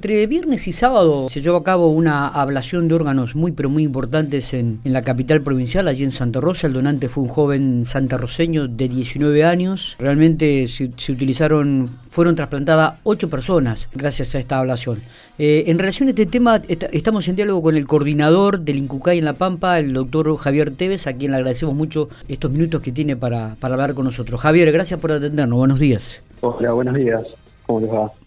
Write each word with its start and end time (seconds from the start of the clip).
Entre 0.00 0.26
viernes 0.26 0.66
y 0.66 0.72
sábado 0.72 1.28
se 1.28 1.42
llevó 1.42 1.58
a 1.58 1.62
cabo 1.62 1.88
una 1.88 2.26
ablación 2.26 2.88
de 2.88 2.94
órganos 2.94 3.34
muy 3.34 3.52
pero 3.52 3.68
muy 3.68 3.82
importantes 3.82 4.54
en, 4.54 4.80
la 4.82 5.02
capital 5.02 5.42
provincial, 5.42 5.88
allí 5.88 6.04
en 6.04 6.10
Santa 6.10 6.40
Rosa. 6.40 6.68
El 6.68 6.72
donante 6.72 7.10
fue 7.10 7.22
un 7.22 7.28
joven 7.28 7.84
santarroseño 7.84 8.66
de 8.66 8.88
19 8.88 9.44
años. 9.44 9.96
Realmente 9.98 10.68
se, 10.68 10.84
utilizaron, 11.12 11.90
fueron 12.08 12.34
trasplantadas 12.34 12.94
8 13.02 13.28
personas 13.28 13.90
gracias 13.92 14.34
a 14.34 14.38
esta 14.38 14.58
ablación. 14.58 15.02
Eh, 15.38 15.64
en 15.66 15.78
relación 15.78 16.08
a 16.08 16.12
este 16.12 16.24
tema, 16.24 16.62
estamos 16.66 17.28
en 17.28 17.36
diálogo 17.36 17.64
con 17.64 17.76
el 17.76 17.86
coordinador 17.86 18.60
del 18.60 18.78
INCUCAI 18.78 19.18
en 19.18 19.26
La 19.26 19.34
Pampa, 19.34 19.78
el 19.78 19.92
doctor 19.92 20.34
Javier 20.38 20.70
Tevez, 20.70 21.08
a 21.08 21.12
quien 21.12 21.32
le 21.32 21.36
agradecemos 21.36 21.74
mucho 21.74 22.08
estos 22.26 22.50
minutos 22.50 22.80
que 22.80 22.90
tiene 22.90 23.16
para, 23.16 23.56
para 23.60 23.74
hablar 23.74 23.92
con 23.92 24.06
nosotros. 24.06 24.40
Javier, 24.40 24.72
gracias 24.72 24.98
por 24.98 25.12
atendernos. 25.12 25.58
Buenos 25.58 25.78
días. 25.78 26.22
Hola, 26.40 26.72
buenos 26.72 26.94
días. 26.94 27.22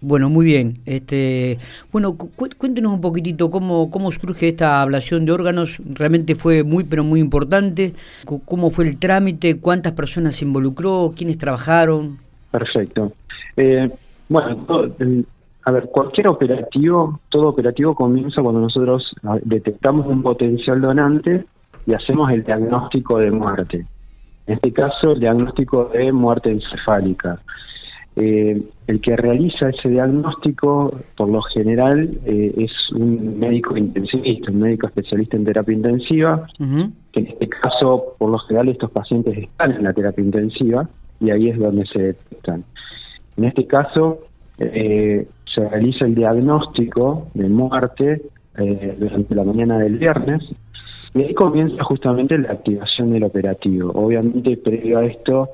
Bueno, 0.01 0.29
muy 0.29 0.45
bien. 0.45 0.79
Este, 0.85 1.57
bueno, 1.91 2.15
cuéntenos 2.57 2.93
un 2.93 3.01
poquitito 3.01 3.49
cómo, 3.51 3.89
cómo 3.89 4.11
surge 4.11 4.49
esta 4.49 4.81
ablación 4.81 5.25
de 5.25 5.31
órganos. 5.31 5.81
Realmente 5.93 6.35
fue 6.35 6.63
muy, 6.63 6.83
pero 6.83 7.03
muy 7.03 7.19
importante. 7.19 7.93
¿Cómo 8.45 8.69
fue 8.69 8.87
el 8.87 8.97
trámite? 8.97 9.59
¿Cuántas 9.59 9.93
personas 9.93 10.35
se 10.35 10.45
involucró? 10.45 11.13
¿Quiénes 11.15 11.37
trabajaron? 11.37 12.19
Perfecto. 12.51 13.11
Eh, 13.57 13.89
bueno, 14.29 14.65
a 15.65 15.71
ver, 15.71 15.85
cualquier 15.85 16.27
operativo, 16.27 17.19
todo 17.29 17.49
operativo 17.49 17.95
comienza 17.95 18.41
cuando 18.41 18.61
nosotros 18.61 19.15
detectamos 19.43 20.07
un 20.07 20.21
potencial 20.21 20.81
donante 20.81 21.45
y 21.85 21.93
hacemos 21.93 22.31
el 22.31 22.43
diagnóstico 22.43 23.19
de 23.19 23.31
muerte. 23.31 23.85
En 24.45 24.55
este 24.55 24.73
caso, 24.73 25.11
el 25.11 25.19
diagnóstico 25.21 25.85
de 25.93 26.11
muerte 26.11 26.51
encefálica. 26.51 27.39
Eh, 28.15 28.61
el 28.85 29.01
que 29.01 29.15
realiza 29.15 29.69
ese 29.69 29.89
diagnóstico, 29.89 30.99
por 31.17 31.29
lo 31.29 31.41
general, 31.41 32.19
eh, 32.25 32.53
es 32.57 32.71
un 32.91 33.39
médico 33.39 33.75
intensivista, 33.75 34.51
un 34.51 34.59
médico 34.59 34.87
especialista 34.87 35.35
en 35.35 35.45
terapia 35.45 35.73
intensiva, 35.73 36.45
que 37.11 37.19
en 37.19 37.27
este 37.27 37.49
caso, 37.49 38.15
por 38.19 38.29
lo 38.29 38.37
general, 38.39 38.69
estos 38.69 38.91
pacientes 38.91 39.35
están 39.37 39.71
en 39.71 39.83
la 39.83 39.93
terapia 39.93 40.23
intensiva 40.23 40.87
y 41.19 41.31
ahí 41.31 41.49
es 41.49 41.57
donde 41.57 41.85
se 41.87 41.99
detectan. 41.99 42.63
En 43.35 43.45
este 43.45 43.65
caso, 43.65 44.19
eh, 44.59 45.27
se 45.51 45.69
realiza 45.69 46.05
el 46.05 46.13
diagnóstico 46.13 47.27
de 47.33 47.49
muerte 47.49 48.21
durante 48.99 49.33
la 49.33 49.43
mañana 49.43 49.79
del 49.79 49.97
viernes 49.97 50.43
y 51.15 51.23
ahí 51.23 51.33
comienza 51.33 51.83
justamente 51.83 52.37
la 52.37 52.51
activación 52.51 53.11
del 53.11 53.23
operativo. 53.23 53.91
Obviamente, 53.95 54.57
previo 54.57 54.99
a 54.99 55.05
esto, 55.05 55.49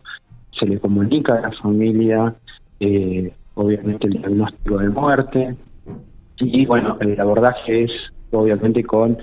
se 0.52 0.66
le 0.66 0.80
comunica 0.80 1.36
a 1.36 1.42
la 1.42 1.52
familia 1.52 2.36
eh, 2.80 3.32
obviamente 3.56 4.08
el 4.08 4.14
diagnóstico 4.14 4.78
de 4.78 4.90
muerte. 4.90 5.56
Y 6.38 6.66
bueno, 6.66 6.98
el 7.02 7.20
abordaje 7.20 7.84
es 7.84 7.92
obviamente 8.32 8.84
con 8.84 9.16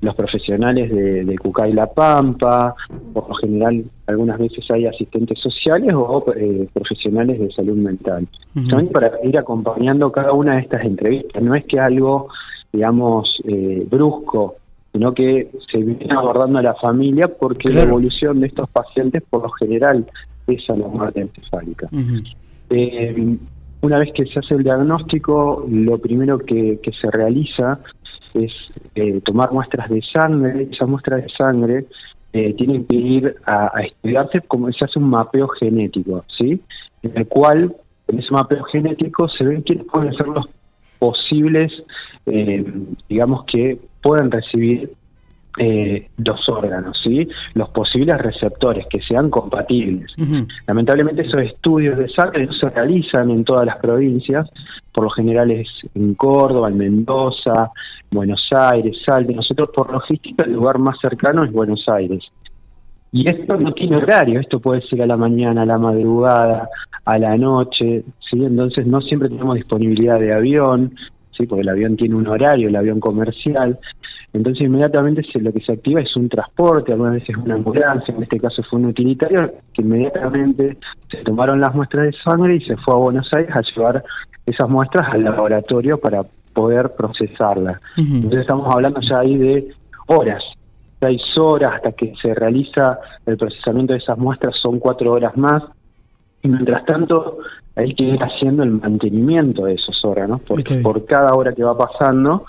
los 0.00 0.14
profesionales 0.14 0.90
de, 0.90 1.24
de 1.24 1.34
y 1.68 1.72
La 1.72 1.86
Pampa, 1.86 2.74
por 3.12 3.28
lo 3.28 3.34
general 3.34 3.84
algunas 4.06 4.38
veces 4.38 4.64
hay 4.70 4.86
asistentes 4.86 5.38
sociales 5.38 5.92
o 5.94 6.24
eh, 6.34 6.68
profesionales 6.72 7.38
de 7.38 7.50
salud 7.52 7.76
mental. 7.76 8.26
También 8.54 8.88
para 8.92 9.12
ir 9.22 9.36
acompañando 9.36 10.10
cada 10.10 10.32
una 10.32 10.54
de 10.54 10.62
estas 10.62 10.84
entrevistas, 10.84 11.42
no 11.42 11.54
es 11.54 11.64
que 11.66 11.78
algo, 11.78 12.28
digamos, 12.72 13.40
eh, 13.44 13.86
brusco, 13.90 14.56
sino 14.92 15.12
que 15.12 15.50
se 15.70 15.78
viene 15.78 16.08
abordando 16.16 16.58
a 16.58 16.62
la 16.62 16.74
familia 16.74 17.28
porque 17.28 17.72
la 17.72 17.82
evolución 17.82 18.40
de 18.40 18.46
estos 18.46 18.68
pacientes 18.70 19.22
por 19.28 19.42
lo 19.42 19.50
general 19.50 20.04
es 20.46 20.68
a 20.70 20.76
la 20.76 20.88
muerte 20.88 21.20
encefálica. 21.20 21.88
Eh, 22.70 23.36
una 23.82 23.98
vez 23.98 24.12
que 24.14 24.26
se 24.26 24.38
hace 24.38 24.54
el 24.54 24.62
diagnóstico, 24.62 25.66
lo 25.68 25.98
primero 25.98 26.38
que, 26.38 26.78
se 27.00 27.10
realiza 27.10 27.80
es 28.34 28.52
eh, 28.94 29.20
tomar 29.24 29.52
muestras 29.52 29.88
de 29.88 30.02
sangre. 30.02 30.68
Esas 30.70 30.88
muestras 30.88 31.22
de 31.22 31.28
sangre 31.30 31.86
eh, 32.32 32.54
tienen 32.54 32.84
que 32.84 32.96
ir 32.96 33.36
a, 33.46 33.72
estudiarse 33.80 34.40
como 34.42 34.70
se 34.72 34.84
hace 34.84 34.98
un 34.98 35.10
mapeo 35.10 35.48
genético, 35.48 36.24
¿sí? 36.38 36.60
En 37.02 37.16
el 37.16 37.26
cual, 37.26 37.74
en 38.08 38.18
ese 38.18 38.30
mapeo 38.30 38.62
genético, 38.64 39.28
se 39.28 39.44
ven 39.44 39.62
quiénes 39.62 39.86
pueden 39.86 40.12
ser 40.14 40.28
los 40.28 40.46
posibles, 40.98 41.72
eh, 42.26 42.64
digamos 43.08 43.44
que 43.46 43.80
pueden 44.02 44.30
recibir 44.30 44.92
eh, 45.58 46.08
los 46.18 46.48
órganos, 46.48 47.00
¿sí? 47.02 47.28
los 47.54 47.68
posibles 47.70 48.18
receptores 48.18 48.86
que 48.88 49.00
sean 49.00 49.30
compatibles. 49.30 50.12
Lamentablemente 50.66 51.22
esos 51.22 51.42
estudios 51.42 51.98
de 51.98 52.08
sangre 52.08 52.46
no 52.46 52.52
se 52.52 52.70
realizan 52.70 53.30
en 53.30 53.44
todas 53.44 53.66
las 53.66 53.78
provincias, 53.78 54.48
por 54.92 55.04
lo 55.04 55.10
general 55.10 55.50
es 55.50 55.68
en 55.94 56.14
Córdoba, 56.14 56.68
en 56.68 56.78
Mendoza, 56.78 57.70
Buenos 58.10 58.48
Aires, 58.52 58.96
Salve. 59.04 59.34
Nosotros 59.34 59.70
por 59.74 59.92
logística 59.92 60.44
el 60.44 60.54
lugar 60.54 60.78
más 60.78 60.98
cercano 61.00 61.44
es 61.44 61.52
Buenos 61.52 61.88
Aires. 61.88 62.24
Y 63.12 63.28
esto 63.28 63.56
no 63.56 63.72
tiene 63.72 63.96
horario, 63.96 64.38
esto 64.38 64.60
puede 64.60 64.82
ser 64.82 65.02
a 65.02 65.06
la 65.06 65.16
mañana, 65.16 65.62
a 65.62 65.66
la 65.66 65.78
madrugada, 65.78 66.68
a 67.04 67.18
la 67.18 67.36
noche, 67.36 68.04
¿sí? 68.30 68.44
entonces 68.44 68.86
no 68.86 69.00
siempre 69.00 69.28
tenemos 69.28 69.56
disponibilidad 69.56 70.20
de 70.20 70.32
avión, 70.32 70.94
¿sí? 71.32 71.46
porque 71.46 71.62
el 71.62 71.68
avión 71.70 71.96
tiene 71.96 72.14
un 72.14 72.28
horario, 72.28 72.68
el 72.68 72.76
avión 72.76 73.00
comercial, 73.00 73.78
entonces 74.32 74.62
inmediatamente 74.66 75.22
se, 75.24 75.40
lo 75.40 75.52
que 75.52 75.60
se 75.60 75.72
activa 75.72 76.00
es 76.00 76.14
un 76.16 76.28
transporte, 76.28 76.92
algunas 76.92 77.14
veces 77.14 77.36
una 77.36 77.54
ambulancia, 77.56 78.14
en 78.14 78.22
este 78.22 78.38
caso 78.38 78.62
fue 78.62 78.78
un 78.78 78.86
utilitario, 78.86 79.52
que 79.72 79.82
inmediatamente 79.82 80.76
se 81.10 81.18
tomaron 81.24 81.60
las 81.60 81.74
muestras 81.74 82.06
de 82.06 82.12
sangre 82.24 82.56
y 82.56 82.60
se 82.60 82.76
fue 82.76 82.94
a 82.94 82.98
Buenos 82.98 83.28
Aires 83.32 83.54
a 83.54 83.62
llevar 83.62 84.04
esas 84.46 84.68
muestras 84.68 85.12
al 85.12 85.24
laboratorio 85.24 85.98
para 85.98 86.22
poder 86.52 86.92
procesarlas. 86.96 87.80
Entonces 87.96 88.40
estamos 88.40 88.72
hablando 88.72 89.00
ya 89.00 89.20
ahí 89.20 89.36
de 89.36 89.74
horas, 90.06 90.44
seis 91.00 91.22
horas 91.36 91.74
hasta 91.76 91.92
que 91.92 92.12
se 92.20 92.34
realiza 92.34 92.98
el 93.26 93.36
procesamiento 93.36 93.94
de 93.94 93.98
esas 93.98 94.18
muestras 94.18 94.56
son 94.56 94.78
cuatro 94.78 95.12
horas 95.12 95.36
más. 95.36 95.62
Y 96.42 96.48
mientras 96.48 96.84
tanto 96.86 97.38
hay 97.76 97.94
que 97.94 98.04
ir 98.04 98.22
haciendo 98.22 98.62
el 98.62 98.70
mantenimiento 98.70 99.64
de 99.64 99.74
esos 99.74 100.04
órganos, 100.04 100.40
porque 100.46 100.76
por 100.76 101.04
cada 101.04 101.34
hora 101.34 101.52
que 101.52 101.64
va 101.64 101.76
pasando 101.76 102.46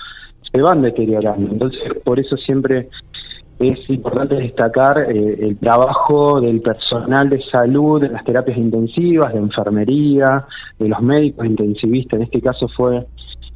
se 0.51 0.61
van 0.61 0.81
deteriorando. 0.81 1.51
Entonces, 1.51 1.81
por 2.03 2.19
eso 2.19 2.37
siempre 2.37 2.89
es 3.59 3.89
importante 3.89 4.35
destacar 4.35 5.05
eh, 5.09 5.37
el 5.39 5.57
trabajo 5.57 6.39
del 6.39 6.61
personal 6.61 7.29
de 7.29 7.41
salud, 7.43 8.01
de 8.01 8.09
las 8.09 8.23
terapias 8.23 8.57
intensivas, 8.57 9.33
de 9.33 9.39
enfermería, 9.39 10.45
de 10.79 10.89
los 10.89 11.01
médicos 11.01 11.45
intensivistas. 11.45 12.19
En 12.19 12.23
este 12.23 12.41
caso 12.41 12.67
fue 12.75 13.05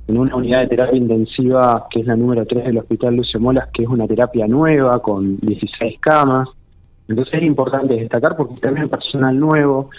en 0.08 0.18
una 0.18 0.36
unidad 0.36 0.62
de 0.62 0.68
terapia 0.68 0.98
intensiva 0.98 1.88
que 1.90 2.02
es 2.02 2.06
la 2.06 2.16
número 2.16 2.46
3 2.46 2.66
del 2.66 2.78
Hospital 2.78 3.16
Lucio 3.16 3.40
Molas, 3.40 3.70
que 3.74 3.84
es 3.84 3.90
una 3.90 4.08
terapia 4.08 4.48
nueva 4.48 5.02
con 5.02 5.38
16 5.38 6.00
camas. 6.00 6.50
Entonces 7.08 7.34
es 7.34 7.44
importante 7.44 7.96
destacar 7.96 8.36
porque 8.36 8.60
también 8.62 8.84
el 8.84 8.90
personal 8.90 9.40
nuevo 9.40 9.90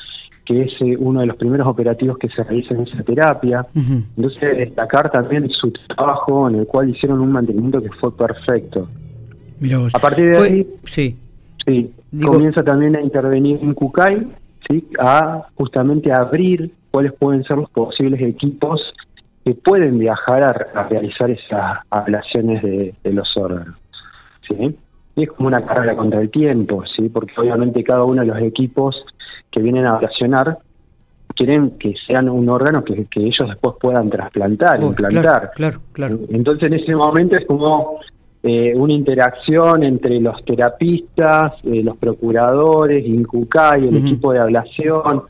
que 0.46 0.62
es 0.62 0.72
eh, 0.80 0.96
uno 0.98 1.20
de 1.20 1.26
los 1.26 1.36
primeros 1.36 1.66
operativos 1.66 2.16
que 2.18 2.28
se 2.28 2.42
realiza 2.42 2.74
en 2.74 2.82
esa 2.82 3.02
terapia. 3.02 3.66
Entonces, 4.16 4.56
destacar 4.56 5.10
también 5.10 5.50
su 5.50 5.72
trabajo 5.72 6.48
en 6.48 6.60
el 6.60 6.66
cual 6.66 6.88
hicieron 6.88 7.20
un 7.20 7.32
mantenimiento 7.32 7.82
que 7.82 7.90
fue 7.90 8.16
perfecto. 8.16 8.88
A 9.92 9.98
partir 9.98 10.30
de 10.30 10.38
ahí, 10.38 10.66
sí, 10.84 11.16
sí 11.66 11.90
comienza 12.24 12.62
también 12.62 12.96
a 12.96 13.00
intervenir 13.00 13.58
en 13.62 13.74
Kukai, 13.74 14.26
¿sí? 14.68 14.86
a 14.98 15.46
justamente 15.54 16.12
abrir 16.12 16.70
cuáles 16.90 17.12
pueden 17.12 17.44
ser 17.44 17.58
los 17.58 17.70
posibles 17.70 18.20
equipos 18.20 18.80
que 19.44 19.54
pueden 19.54 19.98
viajar 19.98 20.42
a, 20.42 20.82
realizar 20.88 21.30
esas 21.30 21.78
ablaciones 21.90 22.62
de, 22.62 22.94
los 23.12 23.36
órganos. 23.36 23.76
¿sí? 24.48 24.76
Y 25.16 25.22
es 25.22 25.30
como 25.30 25.48
una 25.48 25.64
carrera 25.64 25.96
contra 25.96 26.20
el 26.20 26.30
tiempo, 26.30 26.84
¿sí? 26.86 27.08
porque 27.08 27.32
obviamente 27.36 27.82
cada 27.84 28.04
uno 28.04 28.22
de 28.22 28.28
los 28.28 28.38
equipos 28.38 29.04
que 29.56 29.62
vienen 29.62 29.86
a 29.86 29.92
ablacionar 29.92 30.58
quieren 31.34 31.78
que 31.78 31.94
sean 32.06 32.28
un 32.28 32.48
órgano 32.48 32.84
que, 32.84 33.06
ellos 33.14 33.48
después 33.48 33.76
puedan 33.80 34.10
trasplantar, 34.10 34.82
oh, 34.82 34.88
implantar. 34.88 35.50
Claro, 35.54 35.80
claro, 35.92 36.20
Entonces 36.28 36.70
en 36.70 36.74
ese 36.74 36.94
momento 36.94 37.38
es 37.38 37.46
como 37.46 38.00
eh, 38.42 38.74
una 38.76 38.92
interacción 38.92 39.82
entre 39.82 40.20
los 40.20 40.44
terapistas, 40.44 41.54
eh, 41.64 41.82
los 41.82 41.96
procuradores, 41.96 43.04
INCUCAI, 43.06 43.88
el 43.88 43.96
equipo 43.96 44.32
de 44.32 44.40
ablación, 44.40 45.22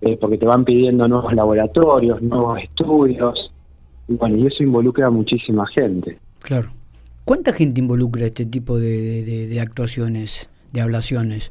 eh, 0.00 0.16
porque 0.18 0.38
te 0.38 0.46
van 0.46 0.64
pidiendo 0.64 1.06
nuevos 1.06 1.34
laboratorios, 1.34 2.22
nuevos 2.22 2.58
estudios, 2.58 3.52
y 4.08 4.14
bueno, 4.14 4.36
y 4.36 4.46
eso 4.46 4.62
involucra 4.62 5.08
a 5.08 5.10
muchísima 5.10 5.66
gente. 5.76 6.18
Claro. 6.40 6.70
¿Cuánta 7.24 7.52
gente 7.52 7.80
involucra 7.80 8.24
este 8.24 8.46
tipo 8.46 8.78
de 8.78 9.58
actuaciones, 9.60 10.48
de 10.72 10.80
ablaciones? 10.80 11.50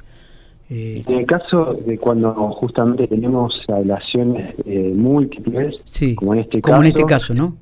Eh, 0.70 1.04
en 1.08 1.20
el 1.20 1.26
caso 1.26 1.74
de 1.86 1.98
cuando 1.98 2.34
justamente 2.52 3.08
tenemos 3.08 3.58
ablaciones 3.70 4.54
eh, 4.66 4.92
múltiples, 4.94 5.76
como 6.16 6.34
en 6.34 6.42
este 6.42 6.62
como 6.62 6.82
en 6.82 6.88
este 6.88 7.06
caso, 7.06 7.34
¿no? 7.34 7.56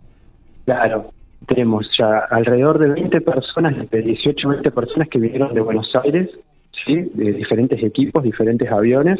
Claro, 0.66 1.12
tenemos 1.48 1.86
ya 1.98 2.20
alrededor 2.30 2.80
de 2.80 2.90
20 2.90 3.22
personas, 3.22 3.90
de 3.92 4.02
18 4.02 4.50
20 4.50 4.72
personas 4.72 5.08
que 5.10 5.20
vinieron 5.20 5.54
de 5.54 5.62
Buenos 5.62 5.96
Aires, 6.04 6.30
¿sí? 6.86 6.96
de 7.14 7.34
diferentes 7.34 7.84
equipos, 7.84 8.24
diferentes 8.24 8.72
aviones, 8.72 9.20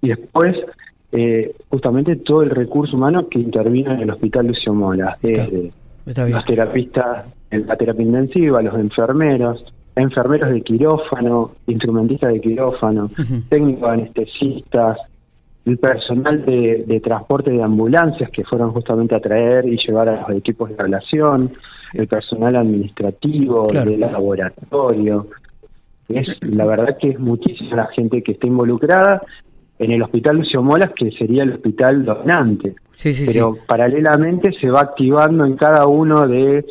y 0.00 0.08
después 0.08 0.56
eh, 1.10 1.54
justamente 1.68 2.16
todo 2.16 2.42
el 2.42 2.50
recurso 2.50 2.96
humano 2.96 3.28
que 3.28 3.40
intervino 3.40 3.92
en 3.92 4.00
el 4.00 4.10
Hospital 4.10 4.46
Lucio 4.46 4.74
Mola, 4.74 5.18
desde 5.20 5.72
los 6.04 6.44
terapistas 6.44 7.24
en 7.50 7.66
la 7.66 7.76
terapia 7.76 8.04
intensiva, 8.04 8.62
los 8.62 8.74
enfermeros, 8.74 9.73
enfermeros 9.96 10.50
de 10.50 10.62
quirófano, 10.62 11.52
instrumentistas 11.66 12.32
de 12.32 12.40
quirófano, 12.40 13.08
técnicos 13.48 13.88
anestesistas, 13.88 14.98
el 15.64 15.78
personal 15.78 16.44
de, 16.44 17.00
transporte 17.02 17.50
de 17.50 17.62
ambulancias 17.62 18.30
que 18.30 18.44
fueron 18.44 18.72
justamente 18.72 19.14
a 19.14 19.20
traer 19.20 19.66
y 19.66 19.78
llevar 19.78 20.08
a 20.08 20.28
los 20.28 20.38
equipos 20.38 20.68
de 20.70 20.76
ablación, 20.78 21.52
el 21.94 22.06
personal 22.06 22.56
administrativo, 22.56 23.68
del 23.68 24.00
laboratorio. 24.00 25.28
Es 26.08 26.26
la 26.42 26.66
verdad 26.66 26.98
que 27.00 27.10
es 27.10 27.18
muchísima 27.18 27.76
la 27.76 27.86
gente 27.86 28.22
que 28.22 28.32
está 28.32 28.46
involucrada 28.46 29.22
en 29.78 29.90
el 29.90 30.02
hospital 30.02 30.36
Lucio 30.36 30.62
Molas, 30.62 30.90
que 30.94 31.10
sería 31.12 31.44
el 31.44 31.54
hospital 31.54 32.04
donante. 32.04 32.74
Pero 33.26 33.56
paralelamente 33.66 34.52
se 34.60 34.70
va 34.70 34.82
activando 34.82 35.44
en 35.44 35.56
cada 35.56 35.86
uno 35.86 36.28
de, 36.28 36.64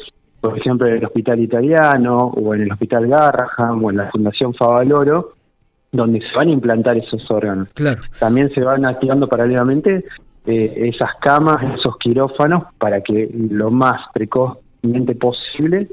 por 0.43 0.59
ejemplo, 0.59 0.89
en 0.89 0.95
el 0.95 1.05
hospital 1.05 1.39
italiano, 1.39 2.17
o 2.17 2.53
en 2.53 2.63
el 2.63 2.71
hospital 2.73 3.07
Garraham, 3.07 3.81
o 3.81 3.91
en 3.91 3.95
la 3.95 4.11
Fundación 4.11 4.53
Favaloro, 4.53 5.35
donde 5.89 6.19
se 6.19 6.35
van 6.35 6.49
a 6.49 6.51
implantar 6.51 6.97
esos 6.97 7.31
órganos. 7.31 7.69
Claro. 7.73 8.01
También 8.19 8.53
se 8.53 8.59
van 8.59 8.85
activando 8.85 9.29
paralelamente 9.29 10.03
eh, 10.45 10.89
esas 10.93 11.11
camas, 11.21 11.79
esos 11.79 11.97
quirófanos, 11.97 12.65
para 12.77 12.99
que 12.99 13.29
lo 13.51 13.71
más 13.71 14.01
precozmente 14.13 15.15
posible 15.15 15.87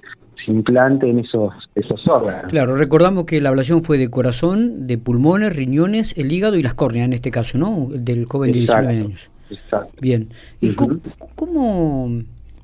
se 0.44 0.50
implanten 0.50 1.20
esos, 1.20 1.54
esos 1.76 2.04
órganos. 2.08 2.50
Claro, 2.50 2.74
recordamos 2.74 3.26
que 3.26 3.40
la 3.40 3.50
ablación 3.50 3.84
fue 3.84 3.98
de 3.98 4.10
corazón, 4.10 4.88
de 4.88 4.98
pulmones, 4.98 5.54
riñones, 5.54 6.18
el 6.18 6.32
hígado 6.32 6.56
y 6.56 6.64
las 6.64 6.74
córneas 6.74 7.06
en 7.06 7.12
este 7.12 7.30
caso, 7.30 7.56
¿no? 7.56 7.86
Del 7.88 8.24
joven 8.24 8.50
de 8.50 8.58
19 8.58 8.88
años. 8.88 9.30
Exacto. 9.48 9.92
Bien. 10.00 10.30
¿Y 10.60 10.74
cómo, 10.74 12.10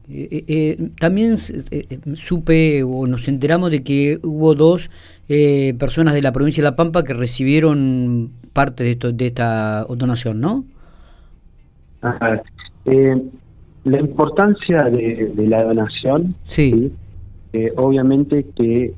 eh, 0.08 0.44
eh, 0.46 0.90
también 1.00 1.36
supe 1.36 2.82
o 2.84 3.06
nos 3.06 3.26
enteramos 3.28 3.70
de 3.70 3.82
que 3.82 4.18
hubo 4.22 4.54
dos 4.54 4.90
personas 5.78 6.14
de 6.14 6.22
la 6.22 6.30
provincia 6.30 6.62
de 6.62 6.70
La 6.70 6.76
Pampa 6.76 7.02
que 7.02 7.12
recibieron 7.12 8.30
parte 8.52 8.84
de, 8.84 8.92
esto, 8.92 9.12
de 9.12 9.26
esta 9.26 9.84
donación, 9.84 10.40
¿no? 10.40 10.64
la 13.84 14.00
importancia 14.00 14.82
de, 14.84 15.32
la 15.36 15.64
donación, 15.64 16.36
sí. 16.44 16.92
obviamente 17.76 18.46
que 18.54 18.94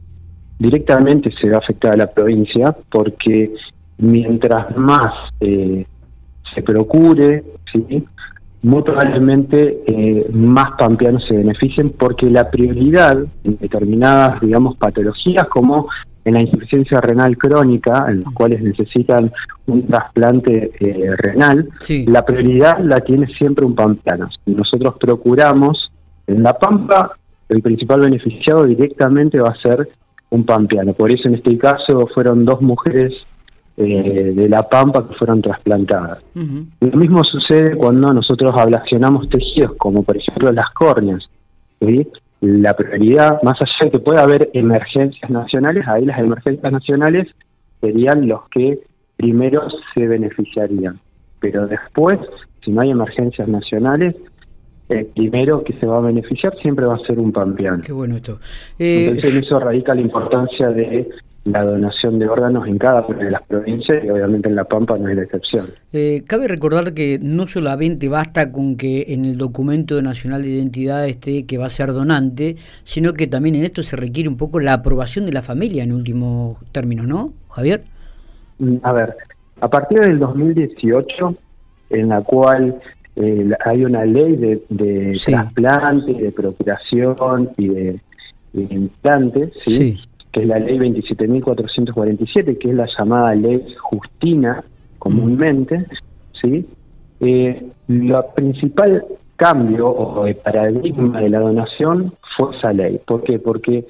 directamente 0.58 1.30
se 1.40 1.48
va 1.48 1.56
a 1.56 1.60
afectar 1.60 1.94
a 1.94 1.96
la 1.96 2.10
provincia 2.10 2.76
porque 2.90 3.54
mientras 3.96 4.76
más 4.76 5.12
se 5.40 6.62
procure, 6.62 7.44
¿sí? 7.72 8.04
Muy 8.62 8.82
probablemente 8.82 9.82
eh, 9.86 10.28
más 10.32 10.72
pampeanos 10.78 11.24
se 11.28 11.36
beneficien 11.36 11.90
porque 11.90 12.28
la 12.28 12.50
prioridad 12.50 13.18
en 13.44 13.58
determinadas, 13.58 14.40
digamos, 14.40 14.76
patologías 14.76 15.46
como 15.48 15.88
en 16.24 16.34
la 16.34 16.42
insuficiencia 16.42 17.00
renal 17.00 17.38
crónica, 17.38 18.06
en 18.08 18.20
las 18.20 18.32
cuales 18.34 18.60
necesitan 18.60 19.32
un 19.66 19.86
trasplante 19.86 20.72
eh, 20.78 21.16
renal, 21.16 21.68
la 22.06 22.24
prioridad 22.24 22.78
la 22.80 23.00
tiene 23.00 23.26
siempre 23.28 23.64
un 23.64 23.74
pampeano. 23.74 24.28
Nosotros 24.46 24.96
procuramos 25.00 25.90
en 26.26 26.42
La 26.42 26.52
Pampa, 26.58 27.12
el 27.48 27.62
principal 27.62 28.00
beneficiado 28.00 28.64
directamente 28.64 29.38
va 29.38 29.50
a 29.50 29.62
ser 29.62 29.88
un 30.30 30.44
pampeano. 30.44 30.92
Por 30.92 31.10
eso 31.10 31.28
en 31.28 31.36
este 31.36 31.56
caso 31.56 32.06
fueron 32.12 32.44
dos 32.44 32.60
mujeres 32.60 33.12
eh, 33.80 34.32
de 34.34 34.48
la 34.48 34.68
pampa 34.68 35.06
que 35.06 35.14
fueron 35.14 35.40
trasplantadas. 35.40 36.18
Lo 36.34 36.98
mismo 36.98 37.22
sucede 37.22 37.76
cuando 37.76 38.12
nosotros 38.12 38.52
ablacionamos 38.56 39.28
tejidos, 39.28 39.76
como 39.78 40.02
por 40.02 40.16
ejemplo 40.16 40.50
las 40.50 40.68
córneas. 40.70 41.30
La 42.40 42.74
prioridad, 42.74 43.40
más 43.44 43.56
allá 43.60 43.84
de 43.84 43.90
que 43.92 43.98
pueda 44.00 44.22
haber 44.22 44.50
emergencias 44.52 45.30
nacionales, 45.30 45.86
ahí 45.86 46.04
las 46.04 46.18
emergencias 46.18 46.72
nacionales 46.72 47.28
serían 47.80 48.26
los 48.26 48.48
que 48.48 48.80
primero 49.16 49.68
se 49.94 50.08
beneficiarían. 50.08 50.98
Pero 51.38 51.68
después, 51.68 52.18
si 52.64 52.72
no 52.72 52.80
hay 52.82 52.90
emergencias 52.90 53.46
nacionales, 53.46 54.16
el 54.88 55.06
primero 55.06 55.62
que 55.62 55.74
se 55.74 55.86
va 55.86 55.98
a 55.98 56.00
beneficiar 56.00 56.56
siempre 56.62 56.84
va 56.84 56.96
a 56.96 57.06
ser 57.06 57.20
un 57.20 57.30
pampeano. 57.30 57.82
Qué 57.86 57.92
bueno 57.92 58.16
esto. 58.16 58.40
Entonces 58.78 59.34
eh, 59.36 59.40
eso 59.44 59.60
radica 59.60 59.94
la 59.94 60.00
importancia 60.00 60.68
de 60.70 61.10
la 61.52 61.64
donación 61.64 62.18
de 62.18 62.28
órganos 62.28 62.66
en 62.66 62.78
cada 62.78 63.02
una 63.06 63.24
de 63.24 63.30
las 63.30 63.42
provincias 63.42 64.04
y 64.04 64.10
obviamente 64.10 64.48
en 64.48 64.56
La 64.56 64.64
Pampa 64.64 64.98
no 64.98 65.08
es 65.08 65.16
la 65.16 65.22
excepción. 65.22 65.66
Eh, 65.92 66.22
cabe 66.26 66.48
recordar 66.48 66.94
que 66.94 67.18
no 67.20 67.46
solamente 67.46 68.08
basta 68.08 68.52
con 68.52 68.76
que 68.76 69.06
en 69.08 69.24
el 69.24 69.36
documento 69.36 70.00
nacional 70.02 70.42
de 70.42 70.50
identidad 70.50 71.06
esté 71.06 71.46
que 71.46 71.58
va 71.58 71.66
a 71.66 71.70
ser 71.70 71.92
donante, 71.92 72.56
sino 72.84 73.12
que 73.12 73.26
también 73.26 73.54
en 73.54 73.64
esto 73.64 73.82
se 73.82 73.96
requiere 73.96 74.28
un 74.28 74.36
poco 74.36 74.60
la 74.60 74.74
aprobación 74.74 75.26
de 75.26 75.32
la 75.32 75.42
familia 75.42 75.82
en 75.82 75.92
último 75.92 76.58
término, 76.72 77.06
¿no, 77.06 77.32
Javier? 77.50 77.84
Mm, 78.58 78.76
a 78.82 78.92
ver, 78.92 79.16
a 79.60 79.68
partir 79.68 80.00
del 80.00 80.18
2018, 80.18 81.34
en 81.90 82.08
la 82.08 82.20
cual 82.22 82.80
eh, 83.16 83.50
hay 83.64 83.84
una 83.84 84.04
ley 84.04 84.36
de, 84.36 84.62
de 84.68 85.20
trasplante, 85.24 86.12
de 86.12 86.30
procuración 86.30 87.50
y 87.56 87.68
de, 87.68 88.00
implantes, 88.52 89.50
¿sí? 89.64 89.98
Que 90.32 90.42
es 90.42 90.48
la 90.48 90.58
ley 90.58 90.78
27.447, 90.78 92.58
que 92.58 92.70
es 92.70 92.74
la 92.74 92.88
llamada 92.98 93.34
ley 93.34 93.64
Justina 93.78 94.64
comúnmente, 94.98 95.86
¿sí? 96.40 96.66
Eh, 97.20 97.70
principal 98.34 99.04
cambio 99.36 99.88
o 99.88 100.26
paradigma 100.42 101.20
de 101.20 101.30
la 101.30 101.40
donación 101.40 102.12
fue 102.36 102.50
esa 102.50 102.72
ley. 102.72 103.00
¿Por 103.06 103.22
qué? 103.22 103.38
Porque 103.38 103.86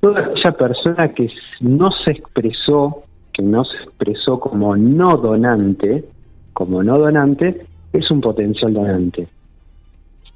toda 0.00 0.20
aquella 0.20 0.52
persona 0.52 1.08
que 1.08 1.30
no 1.60 1.90
se 1.90 2.12
expresó, 2.12 3.02
que 3.32 3.42
no 3.42 3.64
se 3.64 3.76
expresó 3.78 4.38
como 4.38 4.76
no 4.76 5.16
donante, 5.16 6.04
como 6.52 6.82
no 6.82 6.98
donante, 6.98 7.66
es 7.92 8.10
un 8.10 8.20
potencial 8.20 8.74
donante. 8.74 9.26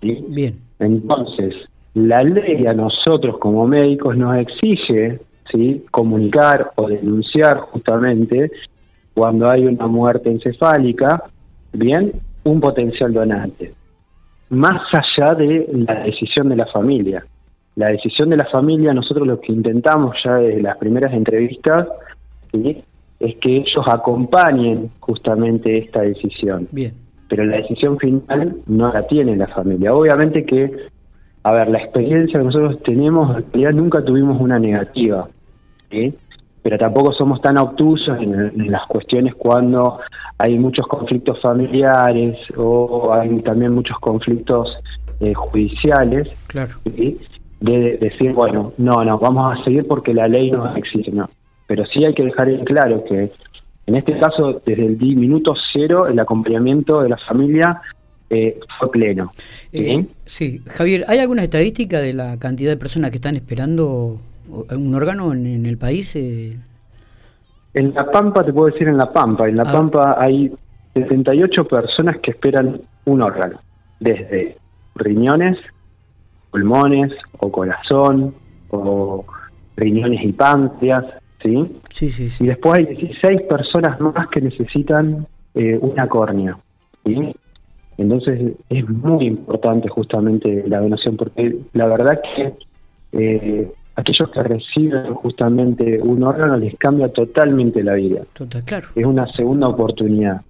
¿sí? 0.01 0.25
Bien. 0.29 0.59
Entonces, 0.79 1.55
la 1.95 2.23
ley 2.23 2.67
a 2.67 2.73
nosotros 2.73 3.39
como 3.39 3.67
médicos 3.67 4.17
nos 4.17 4.37
exige 4.39 5.21
¿sí? 5.51 5.85
comunicar 5.91 6.73
o 6.77 6.89
denunciar 6.89 7.59
justamente 7.59 8.51
cuando 9.15 9.51
hay 9.51 9.67
una 9.67 9.87
muerte 9.87 10.31
encefálica, 10.31 11.23
bien, 11.73 12.13
un 12.43 12.61
potencial 12.61 13.13
donante. 13.13 13.73
Más 14.51 14.83
allá 14.93 15.35
de 15.35 15.69
la 15.73 16.03
decisión 16.05 16.49
de 16.49 16.57
la 16.57 16.67
familia. 16.67 17.25
La 17.77 17.89
decisión 17.89 18.31
de 18.31 18.37
la 18.37 18.47
familia, 18.47 18.93
nosotros 18.93 19.27
lo 19.27 19.41
que 19.41 19.53
intentamos 19.53 20.17
ya 20.25 20.35
desde 20.37 20.63
las 20.63 20.77
primeras 20.79 21.13
entrevistas, 21.13 21.89
es 22.53 23.37
que 23.37 23.57
ellos 23.57 23.85
acompañen 23.87 24.91
justamente 25.01 25.79
esta 25.79 26.03
decisión. 26.03 26.69
Bien. 26.71 26.93
Pero 27.29 27.45
la 27.45 27.57
decisión 27.57 27.99
final 27.99 28.57
no 28.67 28.93
la 28.93 29.07
tiene 29.07 29.37
la 29.37 29.49
familia. 29.49 29.95
Obviamente 29.95 30.45
que, 30.45 30.71
a 31.43 31.53
ver, 31.53 31.69
la 31.69 31.79
experiencia 31.79 32.39
que 32.39 32.45
nosotros 32.45 32.83
tenemos, 32.83 33.37
en 33.37 33.45
realidad 33.53 33.73
nunca 33.73 34.05
tuvimos 34.05 34.41
una 34.41 34.59
negativa 34.59 35.29
pero 36.63 36.79
tampoco 36.79 37.13
somos 37.13 37.43
tan 37.43 37.59
obtusos 37.59 38.19
en, 38.21 38.71
las 38.71 38.87
cuestiones 38.87 39.35
cuando 39.35 40.01
hay 40.39 40.59
muchos 40.59 40.87
conflictos 40.87 41.41
familiares 41.43 42.39
o 42.57 43.13
hay 43.13 43.39
también 43.43 43.73
muchos 43.73 43.99
conflictos 43.99 44.71
eh, 45.21 45.35
judiciales. 45.35 46.29
Claro. 46.47 46.73
De, 47.61 47.97
decir, 47.99 48.33
bueno, 48.33 48.73
no, 48.79 49.05
no, 49.05 49.19
vamos 49.19 49.59
a 49.59 49.65
seguir 49.65 49.87
porque 49.87 50.13
la 50.13 50.29
ley 50.29 50.51
no 50.51 50.75
existe, 50.77 51.11
no. 51.11 51.29
Pero 51.67 51.85
sí 51.87 52.05
hay 52.05 52.15
que 52.15 52.25
dejar 52.25 52.49
en 52.49 52.65
claro 52.65 53.05
que 53.05 53.31
en 53.87 53.97
este 53.97 54.19
caso, 54.19 54.63
desde 54.65 54.87
el 54.87 54.97
minuto 54.99 55.55
cero, 55.73 56.07
el 56.07 56.19
acompañamiento 56.19 57.03
de 57.03 57.11
la 57.11 57.19
familia 57.19 57.83
eh, 58.31 58.59
fue 58.79 58.91
pleno. 58.91 59.33
Eh, 59.73 60.07
¿sí? 60.25 60.63
Javier, 60.67 61.05
¿hay 61.09 61.19
alguna 61.19 61.43
estadística 61.43 62.01
de 62.01 62.15
la 62.15 62.39
cantidad 62.39 62.71
de 62.71 62.79
personas 62.79 63.11
que 63.11 63.17
están 63.17 63.37
esperando 63.37 64.19
un 64.49 64.95
órgano 64.95 65.33
en, 65.33 65.67
el 65.67 65.79
país? 65.79 66.15
Eh? 66.17 66.57
En 67.73 67.95
La 67.95 68.11
Pampa, 68.11 68.45
te 68.45 68.53
puedo 68.53 68.73
decir 68.73 68.89
en 68.89 68.97
La 68.97 69.13
Pampa, 69.13 69.49
en 69.49 69.57
La 69.57 69.65
ah. 69.65 69.73
Pampa 69.73 70.17
hay 70.19 70.53
78 70.95 71.67
personas 71.67 72.19
que 72.19 72.31
esperan 72.31 72.81
un 73.05 73.23
órgano, 73.23 73.61
desde 74.01 74.57
riñones, 74.95 75.59
pulmones 76.51 77.13
o 77.39 77.51
corazón 77.51 78.35
o 78.71 79.25
riñones 79.77 80.25
y 80.25 80.33
páncreas, 80.33 81.05
¿sí? 81.43 81.81
Sí, 81.93 82.11
sí, 82.11 82.31
sí. 82.31 82.45
Y 82.45 82.47
después 82.49 82.79
hay 82.79 82.87
16 82.87 83.43
personas 83.43 84.01
más 84.01 84.29
que 84.29 84.41
necesitan 84.41 85.27
eh, 85.55 85.79
una 85.81 86.09
córnea, 86.09 86.57
¿sí? 87.05 87.35
Entonces 87.97 88.53
es 88.69 88.89
muy 88.89 89.27
importante 89.27 89.89
justamente 89.89 90.65
la 90.67 90.81
donación 90.81 91.17
porque 91.17 91.57
la 91.73 91.87
verdad 91.87 92.21
que 92.35 92.55
eh, 93.13 93.73
aquellos 93.97 94.31
que 94.31 94.43
reciben 94.43 95.15
justamente 95.15 96.01
un 96.03 96.23
órgano 96.23 96.57
les 96.57 96.77
cambia 96.77 97.09
totalmente 97.09 97.83
la 97.83 97.95
vida. 97.95 98.23
Total, 98.33 98.65
claro. 98.65 98.87
Es 98.95 99.07
una 99.07 99.27
segunda 99.33 99.69
oportunidad. 99.69 100.43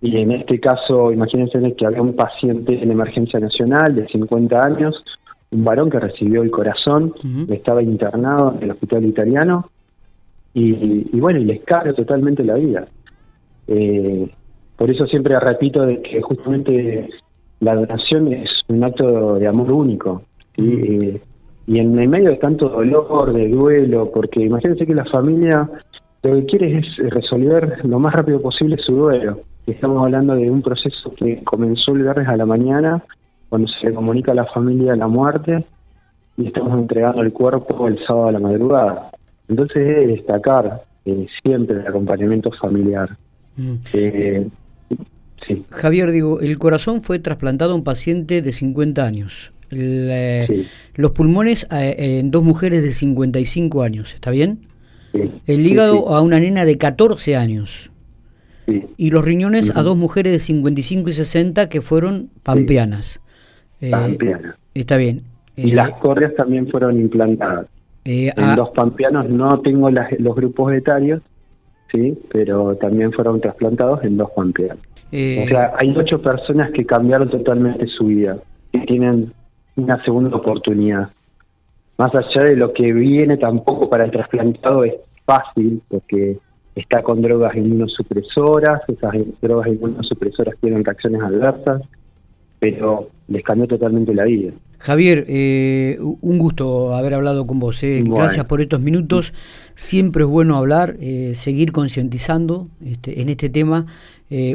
y 0.00 0.16
en 0.18 0.30
este 0.32 0.60
caso, 0.60 1.10
imagínense 1.10 1.58
que 1.74 1.86
había 1.86 2.02
un 2.02 2.14
paciente 2.14 2.80
en 2.82 2.90
emergencia 2.90 3.40
nacional 3.40 3.94
de 3.94 4.06
50 4.08 4.60
años, 4.60 5.02
un 5.50 5.64
varón 5.64 5.90
que 5.90 5.98
recibió 5.98 6.42
el 6.42 6.50
corazón, 6.50 7.14
estaba 7.48 7.82
internado 7.82 8.54
en 8.56 8.64
el 8.64 8.70
hospital 8.72 9.04
italiano 9.04 9.70
y, 10.52 11.18
bueno, 11.18 11.38
y 11.38 11.44
les 11.44 11.62
cambia 11.64 11.92
totalmente 11.92 12.44
la 12.44 12.54
vida. 12.54 12.86
Eh, 13.68 14.30
por 14.76 14.90
eso 14.90 15.06
siempre 15.06 15.38
repito 15.38 15.84
de 15.84 16.02
que 16.02 16.20
justamente 16.20 17.08
la 17.60 17.74
donación 17.74 18.32
es 18.32 18.50
un 18.68 18.84
acto 18.84 19.38
de 19.38 19.46
amor 19.46 19.72
único. 19.72 20.22
Eh, 20.56 21.20
y 21.66 21.78
en 21.78 21.98
el 21.98 22.08
medio 22.08 22.30
de 22.30 22.36
tanto 22.36 22.68
dolor, 22.68 23.32
de 23.32 23.48
duelo, 23.48 24.10
porque 24.12 24.42
imagínense 24.42 24.86
que 24.86 24.94
la 24.94 25.04
familia 25.06 25.68
lo 26.22 26.34
que 26.36 26.46
quiere 26.46 26.78
es 26.78 26.96
resolver 27.10 27.84
lo 27.84 27.98
más 27.98 28.14
rápido 28.14 28.40
posible 28.40 28.76
su 28.78 28.94
duelo. 28.94 29.40
Estamos 29.66 30.04
hablando 30.04 30.34
de 30.34 30.50
un 30.50 30.62
proceso 30.62 31.12
que 31.14 31.42
comenzó 31.44 31.92
el 31.92 32.02
viernes 32.02 32.28
a 32.28 32.36
la 32.36 32.46
mañana, 32.46 33.02
cuando 33.48 33.68
se 33.68 33.88
le 33.88 33.94
comunica 33.94 34.32
a 34.32 34.36
la 34.36 34.46
familia 34.46 34.96
la 34.96 35.08
muerte, 35.08 35.64
y 36.36 36.48
estamos 36.48 36.78
entregando 36.78 37.22
el 37.22 37.32
cuerpo 37.32 37.88
el 37.88 37.98
sábado 38.04 38.28
a 38.28 38.32
la 38.32 38.40
madrugada. 38.40 39.10
Entonces 39.48 39.76
es 39.76 40.08
destacar 40.08 40.82
eh, 41.04 41.26
siempre 41.42 41.80
el 41.80 41.86
acompañamiento 41.86 42.50
familiar. 42.52 43.16
Eh, 43.92 44.48
Javier, 45.70 46.10
digo, 46.10 46.40
el 46.40 46.58
corazón 46.58 47.02
fue 47.02 47.18
trasplantado 47.18 47.72
a 47.72 47.76
un 47.76 47.84
paciente 47.84 48.42
de 48.42 48.52
50 48.52 49.04
años. 49.04 49.52
Eh, 49.70 50.66
los 50.94 51.10
pulmones 51.12 51.66
en 51.70 52.30
dos 52.30 52.42
mujeres 52.42 52.82
de 52.82 52.92
55 52.92 53.82
años, 53.82 54.14
¿está 54.14 54.30
bien? 54.30 54.66
El 55.46 55.66
hígado 55.66 56.08
a 56.14 56.20
una 56.20 56.38
nena 56.38 56.64
de 56.64 56.76
14 56.76 57.36
años. 57.36 57.90
Y 58.96 59.10
los 59.10 59.24
riñones 59.24 59.72
a 59.76 59.82
dos 59.82 59.96
mujeres 59.96 60.32
de 60.32 60.38
55 60.40 61.08
y 61.08 61.12
60 61.12 61.68
que 61.68 61.80
fueron 61.80 62.30
pampeanas. 62.42 63.20
Pampeanas. 63.90 64.56
Está 64.74 64.96
bien. 64.96 65.22
Y 65.56 65.70
las 65.72 65.90
córneas 65.92 66.34
también 66.34 66.68
fueron 66.68 67.00
implantadas. 67.00 67.66
en 68.04 68.56
los 68.56 68.70
pampeanos 68.70 69.28
no 69.28 69.60
tengo 69.60 69.90
los 69.90 70.36
grupos 70.36 70.72
etarios, 70.74 71.22
sí, 71.92 72.18
pero 72.30 72.76
también 72.76 73.12
fueron 73.12 73.40
trasplantados 73.40 74.04
en 74.04 74.16
dos 74.16 74.30
pampeanos. 74.34 74.78
o 75.12 75.48
sea, 75.48 75.72
hay 75.78 75.94
ocho 75.96 76.20
personas 76.20 76.70
que 76.72 76.84
cambiaron 76.84 77.30
totalmente 77.30 77.86
su 77.86 78.06
vida, 78.06 78.38
que 78.72 78.80
tienen 78.80 79.32
una 79.76 80.02
segunda 80.04 80.36
oportunidad. 80.36 81.08
Más 81.98 82.14
allá 82.14 82.42
de 82.42 82.56
lo 82.56 82.72
que 82.72 82.92
viene, 82.92 83.36
tampoco 83.36 83.88
para 83.88 84.04
el 84.04 84.10
trasplantado 84.10 84.84
es 84.84 84.94
fácil, 85.24 85.82
porque 85.88 86.38
está 86.74 87.02
con 87.02 87.22
drogas 87.22 87.56
inmunosupresoras, 87.56 88.82
esas 88.88 89.14
drogas 89.40 89.68
inmunosupresoras 89.68 90.56
tienen 90.60 90.84
reacciones 90.84 91.22
adversas, 91.22 91.82
pero 92.58 93.08
les 93.28 93.42
cambió 93.42 93.66
totalmente 93.66 94.14
la 94.14 94.24
vida. 94.24 94.52
Javier, 94.78 95.24
eh, 95.28 95.98
un 96.00 96.38
gusto 96.38 96.94
haber 96.94 97.14
hablado 97.14 97.46
con 97.46 97.58
vos. 97.58 97.82
Eh. 97.82 98.02
Gracias 98.06 98.44
por 98.44 98.60
estos 98.60 98.80
minutos. 98.80 99.32
Siempre 99.74 100.22
es 100.22 100.28
bueno 100.28 100.56
hablar, 100.56 100.96
eh, 101.00 101.32
seguir 101.34 101.72
concientizando 101.72 102.68
este, 102.84 103.20
en 103.20 103.28
este 103.28 103.48
tema, 103.48 103.86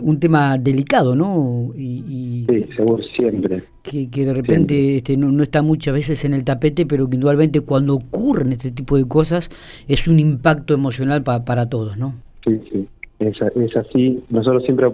un 0.03 0.19
tema 0.19 0.57
delicado, 0.57 1.15
¿no? 1.15 1.71
Y, 1.77 2.45
sí, 2.49 2.65
seguro, 2.75 3.01
siempre. 3.15 3.61
Que, 3.83 4.25
de 4.25 4.33
repente 4.33 4.97
este, 4.97 5.15
no, 5.15 5.41
está 5.41 5.61
muchas 5.61 5.93
veces 5.93 6.25
en 6.25 6.33
el 6.33 6.43
tapete, 6.43 6.85
pero 6.85 7.09
que 7.09 7.15
indudablemente 7.15 7.61
cuando 7.61 7.95
ocurren 7.95 8.51
este 8.51 8.71
tipo 8.71 8.97
de 8.97 9.07
cosas 9.07 9.49
es 9.87 10.07
un 10.09 10.19
impacto 10.19 10.73
emocional 10.73 11.23
para 11.23 11.69
todos, 11.69 11.97
¿no? 11.97 12.15
Sí, 12.45 12.59
sí, 12.69 12.87
es, 13.19 13.37
es 13.55 13.75
así. 13.77 14.21
Nosotros 14.29 14.63
siempre 14.63 14.87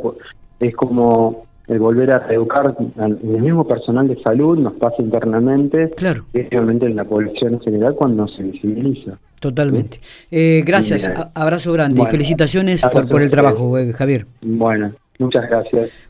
es 0.59 0.75
como 0.75 1.46
el 1.67 1.79
volver 1.79 2.13
a 2.15 2.27
educar 2.33 2.75
al 2.97 3.19
el 3.21 3.41
mismo 3.41 3.67
personal 3.67 4.07
de 4.07 4.21
salud 4.21 4.57
nos 4.57 4.73
pasa 4.73 4.95
internamente, 4.99 5.91
claro. 5.95 6.25
especialmente 6.33 6.85
en 6.85 6.95
la 6.95 7.03
población 7.03 7.55
en 7.55 7.59
general 7.61 7.95
cuando 7.95 8.27
se 8.27 8.43
visibiliza. 8.43 9.17
Totalmente. 9.39 9.99
Eh, 10.31 10.63
gracias, 10.65 11.11
abrazo 11.35 11.71
grande 11.73 12.01
y 12.01 12.05
felicitaciones 12.07 12.81
por, 12.91 13.07
por 13.07 13.21
el 13.21 13.29
trabajo, 13.29 13.77
eh, 13.77 13.93
Javier. 13.93 14.25
Bueno, 14.41 14.93
muchas 15.19 15.47
gracias. 15.47 15.91